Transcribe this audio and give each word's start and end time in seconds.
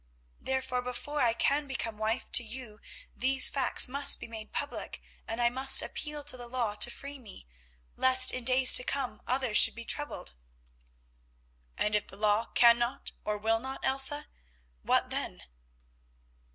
Therefore, 0.41 0.81
before 0.81 1.21
I 1.21 1.33
can 1.33 1.67
become 1.67 1.99
wife 1.99 2.31
to 2.31 2.43
you 2.43 2.79
these 3.15 3.49
facts 3.49 3.87
must 3.87 4.19
be 4.19 4.27
made 4.27 4.51
public, 4.51 4.99
and 5.27 5.39
I 5.39 5.49
must 5.49 5.83
appeal 5.83 6.23
to 6.23 6.35
the 6.35 6.47
law 6.47 6.73
to 6.73 6.89
free 6.89 7.19
me, 7.19 7.45
lest 7.95 8.31
in 8.31 8.43
days 8.43 8.73
to 8.77 8.83
come 8.83 9.21
others 9.27 9.57
should 9.57 9.75
be 9.75 9.85
troubled." 9.85 10.33
"And 11.77 11.93
if 11.93 12.07
the 12.07 12.17
law 12.17 12.45
cannot, 12.55 13.11
or 13.23 13.37
will 13.37 13.59
not, 13.59 13.85
Elsa, 13.85 14.25
what 14.81 15.11
then?" 15.11 15.43